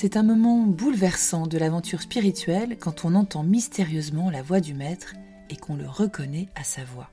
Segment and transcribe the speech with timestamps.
[0.00, 5.14] C'est un moment bouleversant de l'aventure spirituelle quand on entend mystérieusement la voix du Maître
[5.50, 7.10] et qu'on le reconnaît à sa voix.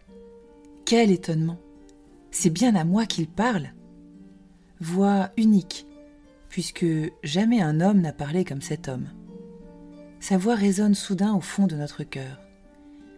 [0.86, 1.58] Quel étonnement
[2.30, 3.74] C'est bien à moi qu'il parle
[4.80, 5.88] Voix unique,
[6.48, 6.86] puisque
[7.24, 9.08] jamais un homme n'a parlé comme cet homme.
[10.20, 12.40] Sa voix résonne soudain au fond de notre cœur.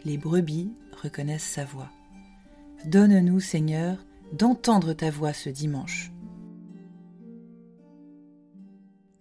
[0.05, 0.71] Les brebis
[1.03, 1.89] reconnaissent sa voix.
[2.85, 3.97] Donne-nous, Seigneur,
[4.31, 6.13] d'entendre ta voix ce dimanche.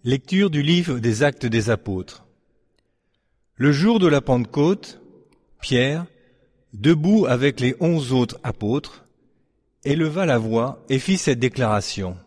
[0.07, 2.25] Lecture du livre des Actes des Apôtres.
[3.55, 5.01] Le jour de la Pentecôte,
[5.59, 6.05] Pierre,
[6.71, 9.05] debout avec les onze autres apôtres,
[9.83, 12.17] éleva la voix et fit cette déclaration.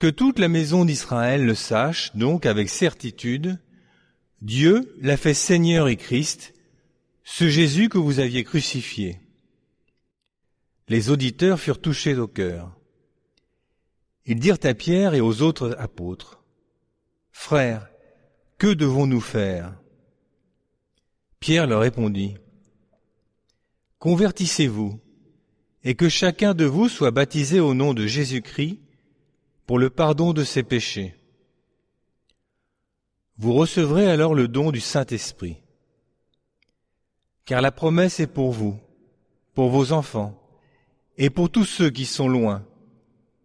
[0.00, 3.60] Que toute la maison d'Israël le sache donc avec certitude,
[4.42, 6.54] Dieu l'a fait Seigneur et Christ,
[7.22, 9.20] ce Jésus que vous aviez crucifié.
[10.88, 12.79] Les auditeurs furent touchés au cœur.
[14.26, 16.42] Ils dirent à Pierre et aux autres apôtres,
[17.32, 17.88] Frères,
[18.58, 19.74] que devons-nous faire?
[21.38, 22.36] Pierre leur répondit,
[23.98, 25.00] Convertissez-vous,
[25.84, 28.80] et que chacun de vous soit baptisé au nom de Jésus-Christ
[29.66, 31.14] pour le pardon de ses péchés.
[33.38, 35.62] Vous recevrez alors le don du Saint-Esprit.
[37.46, 38.78] Car la promesse est pour vous,
[39.54, 40.36] pour vos enfants,
[41.16, 42.66] et pour tous ceux qui sont loin,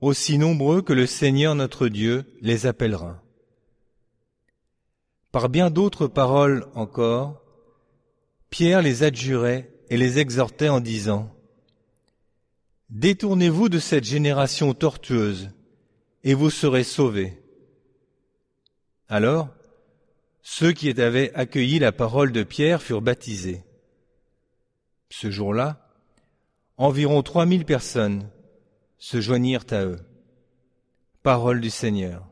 [0.06, 3.24] aussi nombreux que le Seigneur notre Dieu les appellera.
[5.32, 7.42] Par bien d'autres paroles encore,
[8.52, 11.36] Pierre les adjurait et les exhortait en disant,
[12.92, 15.50] Détournez-vous de cette génération tortueuse,
[16.24, 17.42] et vous serez sauvés.
[19.10, 19.50] Alors,
[20.44, 23.64] ceux qui avaient accueilli la parole de Pierre furent baptisés.
[25.10, 25.90] Ce jour-là,
[26.78, 28.30] environ trois mille personnes
[29.06, 30.00] se joignirent à eux.
[31.22, 32.28] Parole du Seigneur.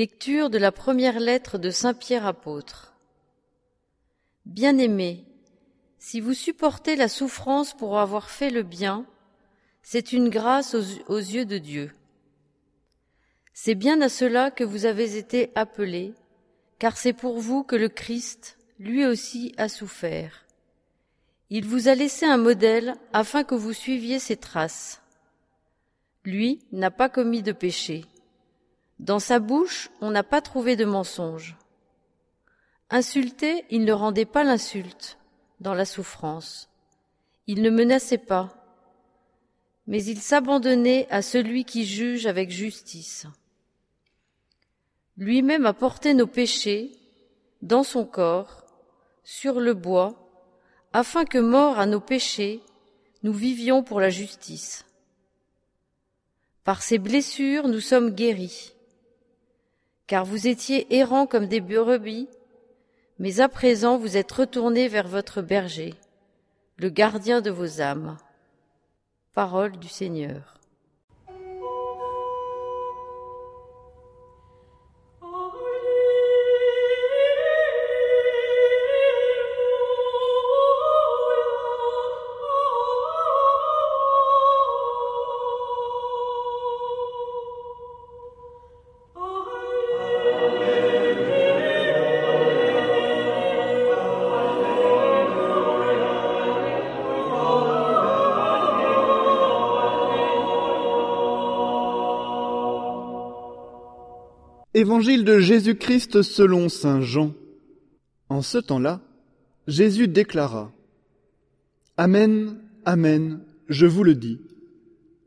[0.00, 2.94] Lecture de la première lettre de Saint Pierre apôtre.
[4.46, 5.26] Bien-aimés,
[5.98, 9.04] si vous supportez la souffrance pour avoir fait le bien,
[9.82, 11.92] c'est une grâce aux, aux, yeux de Dieu.
[13.52, 16.14] C'est bien à cela que vous avez été appelés,
[16.78, 20.46] car c'est pour vous que le Christ, lui aussi, a souffert.
[21.50, 25.02] Il vous a laissé un modèle afin que vous suiviez ses traces.
[26.24, 28.06] Lui n'a pas commis de péché
[29.00, 31.56] dans sa bouche, on n'a pas trouvé de mensonge.
[32.90, 35.18] Insulté, il ne rendait pas l'insulte
[35.58, 36.68] dans la souffrance.
[37.46, 38.52] Il ne menaçait pas,
[39.86, 43.26] mais il s'abandonnait à celui qui juge avec justice.
[45.16, 46.92] Lui-même a porté nos péchés
[47.62, 48.66] dans son corps,
[49.24, 50.30] sur le bois,
[50.92, 52.60] afin que, morts à nos péchés,
[53.22, 54.84] nous vivions pour la justice.
[56.64, 58.74] Par ses blessures, nous sommes guéris
[60.10, 62.28] car vous étiez errants comme des brebis,
[63.20, 65.94] mais à présent vous êtes retournés vers votre berger,
[66.78, 68.18] le gardien de vos âmes.
[69.34, 70.59] Parole du Seigneur.
[104.72, 107.34] Évangile de Jésus-Christ selon Saint Jean.
[108.28, 109.00] En ce temps-là,
[109.66, 110.72] Jésus déclara
[111.96, 114.38] Amen, Amen, je vous le dis.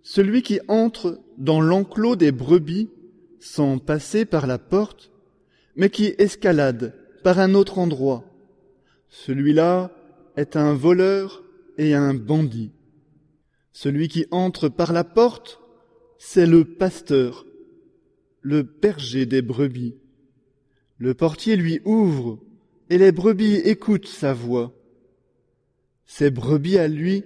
[0.02, 2.90] Celui qui entre dans l'enclos des brebis
[3.42, 5.12] sans passer par la porte,
[5.76, 8.24] mais qui escalade par un autre endroit,
[9.10, 9.92] celui-là
[10.38, 11.44] est un voleur
[11.78, 12.72] et un bandit.
[13.74, 15.60] Celui qui entre par la porte,
[16.18, 17.46] c'est le pasteur
[18.44, 19.96] le berger des brebis.
[20.98, 22.40] Le portier lui ouvre,
[22.90, 24.74] et les brebis écoutent sa voix.
[26.06, 27.24] Ces brebis à lui,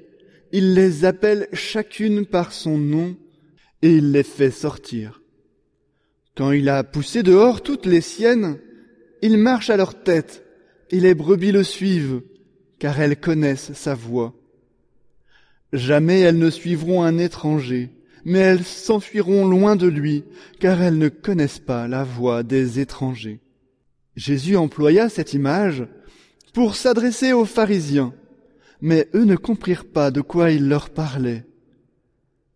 [0.51, 3.17] il les appelle chacune par son nom,
[3.81, 5.21] et il les fait sortir.
[6.35, 8.59] Quand il a poussé dehors toutes les siennes,
[9.23, 10.45] il marche à leur tête,
[10.91, 12.21] et les brebis le suivent,
[12.77, 14.35] car elles connaissent sa voix.
[15.73, 17.89] Jamais elles ne suivront un étranger,
[18.27, 20.25] mais elles s'enfuiront loin de lui,
[20.59, 23.39] car elles ne connaissent pas la voix des étrangers.
[24.17, 25.87] Jésus employa cette image
[26.53, 28.13] pour s'adresser aux pharisiens,
[28.81, 31.45] mais eux ne comprirent pas de quoi il leur parlait.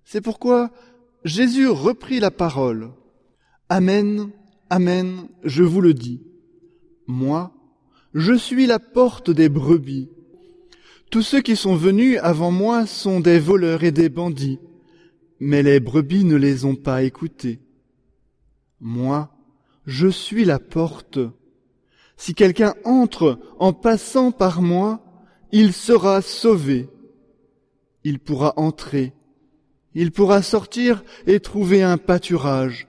[0.04, 0.72] C'est pourquoi
[1.24, 2.92] Jésus reprit la parole.
[3.70, 4.30] Amen,
[4.70, 6.22] Amen, je vous le dis.
[7.08, 7.54] Moi,
[8.14, 10.10] je suis la porte des brebis.
[11.12, 14.60] Tous ceux qui sont venus avant moi sont des voleurs et des bandits
[15.44, 17.60] mais les brebis ne les ont pas écoutés.
[18.80, 19.36] Moi,
[19.88, 21.18] je suis la porte.
[22.16, 25.04] Si quelqu'un entre en passant par moi,
[25.52, 26.90] il sera sauvé.
[28.04, 29.14] Il pourra entrer,
[29.96, 32.88] il pourra sortir et trouver un pâturage.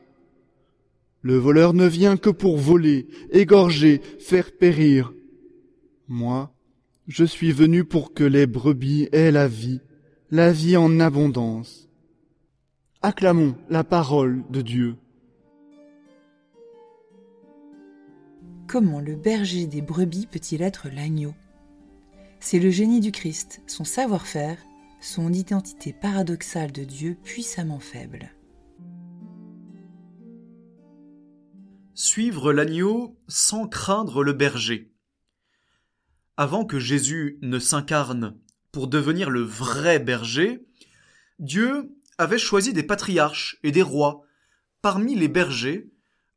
[1.23, 5.15] Le voleur ne vient que pour voler, égorger, faire périr.
[6.07, 6.55] Moi,
[7.09, 9.81] je suis venu pour que les brebis aient la vie,
[10.31, 11.89] la vie en abondance.
[13.05, 14.97] Acclamons la parole de Dieu.
[18.69, 21.35] Comment le berger des brebis peut-il être l'agneau?
[22.39, 24.57] C'est le génie du Christ, son savoir-faire,
[25.01, 28.31] son identité paradoxale de Dieu puissamment faible.
[31.95, 34.93] Suivre l'agneau sans craindre le berger.
[36.37, 38.39] Avant que Jésus ne s'incarne
[38.71, 40.65] pour devenir le vrai berger,
[41.41, 44.23] Dieu avait choisi des patriarches et des rois
[44.81, 45.91] parmi les bergers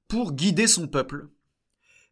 [0.07, 1.29] pour guider son peuple.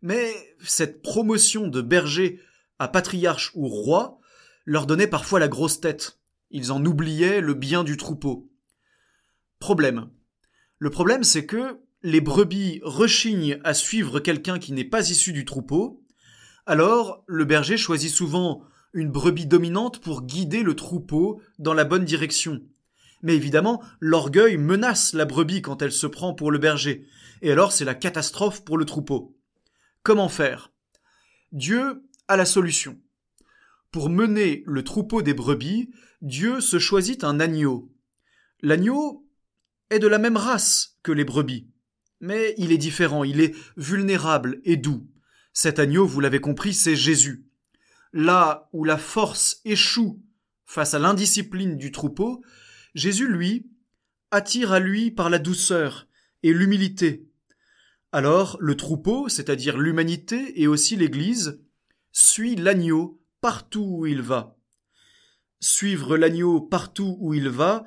[0.02, 2.40] Mais cette promotion de berger
[2.80, 4.20] à patriarche ou roi
[4.66, 6.20] leur donnait parfois la grosse tête.
[6.52, 8.52] Ils en oubliaient le bien du troupeau.
[9.60, 10.10] Problème.
[10.80, 15.46] Le problème, c'est que les brebis rechignent à suivre quelqu'un qui n'est pas issu du
[15.46, 16.04] troupeau,
[16.66, 22.06] alors le berger choisit souvent une brebis dominante pour guider le troupeau dans la bonne
[22.06, 22.62] direction.
[23.24, 27.08] Mais évidemment, l'orgueil menace la brebis quand elle se prend pour le berger,
[27.42, 29.36] et alors c'est la catastrophe pour le troupeau.
[30.04, 30.72] Comment faire?
[31.54, 33.00] Dieu a la solution.
[33.92, 35.90] Pour mener le troupeau des brebis,
[36.22, 37.92] Dieu se choisit un agneau.
[38.62, 39.26] L'agneau
[39.90, 41.70] est de la même race que les brebis,
[42.20, 45.08] Mais il est différent, il est vulnérable et doux.
[45.54, 47.46] Cet agneau, vous l'avez compris, c'est Jésus.
[48.12, 50.22] Là où la force échoue
[50.66, 52.42] face à l'indiscipline du troupeau,
[52.96, 53.68] Jésus, lui,
[54.32, 56.08] attire à lui par la douceur
[56.44, 57.28] et l'humilité.
[58.12, 61.60] Alors le troupeau, c'est-à-dire l'humanité et aussi l'Église,
[62.12, 64.58] suit l'agneau partout où il va.
[65.60, 67.86] Suivre l'agneau partout où il va,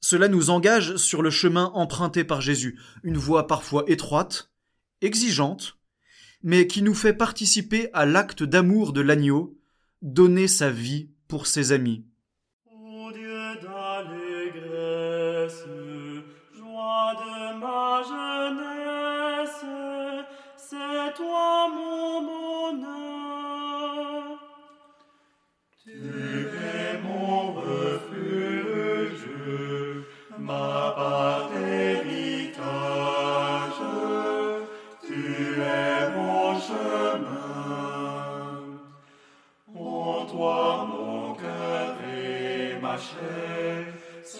[0.00, 4.50] cela nous engage sur le chemin emprunté par Jésus, une voie parfois étroite,
[5.02, 5.78] exigeante,
[6.42, 9.58] mais qui nous fait participer à l'acte d'amour de l'agneau,
[10.02, 12.06] donner sa vie pour ses amis.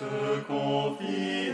[0.08, 1.52] Se confie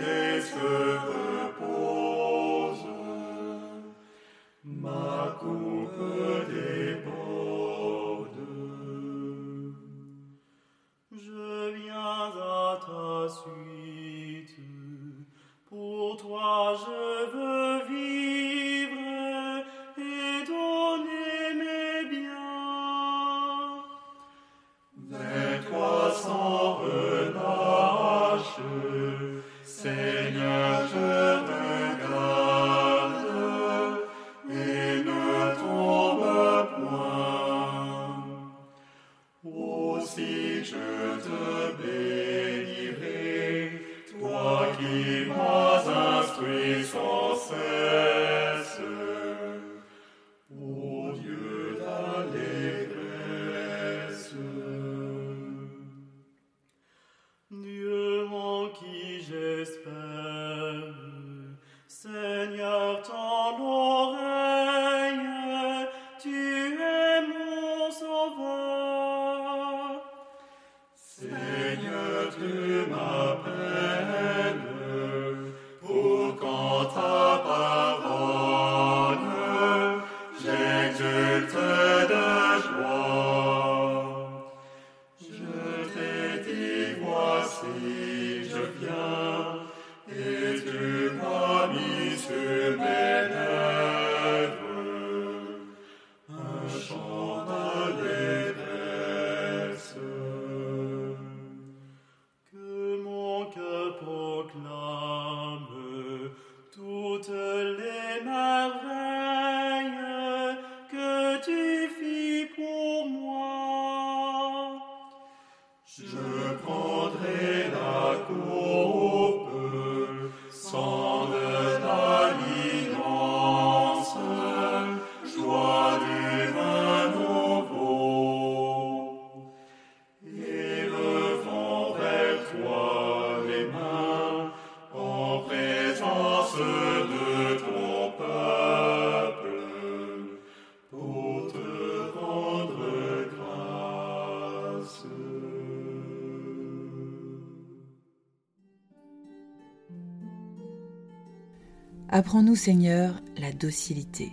[152.15, 154.33] Apprends-nous, Seigneur, la docilité.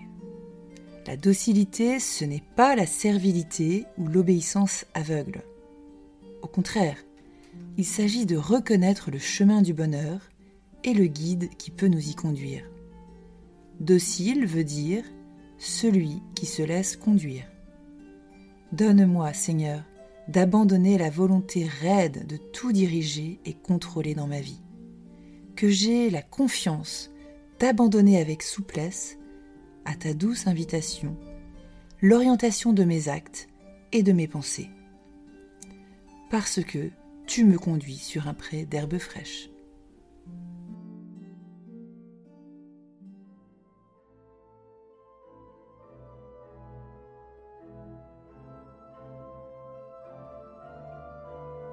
[1.07, 5.43] La docilité, ce n'est pas la servilité ou l'obéissance aveugle.
[6.41, 6.97] Au contraire,
[7.77, 10.19] il s'agit de reconnaître le chemin du bonheur
[10.83, 12.65] et le guide qui peut nous y conduire.
[13.79, 15.05] Docile veut dire
[15.57, 17.49] celui qui se laisse conduire.
[18.73, 19.85] Donne-moi, Seigneur,
[20.27, 24.59] d'abandonner la volonté raide de tout diriger et contrôler dans ma vie.
[25.55, 27.09] Que j'ai la confiance
[27.59, 29.17] d'abandonner avec souplesse,
[29.85, 31.17] à ta douce invitation,
[32.01, 33.49] l'orientation de mes actes
[33.91, 34.69] et de mes pensées.
[36.29, 36.89] Parce que
[37.27, 39.49] tu me conduis sur un pré d'herbes fraîches.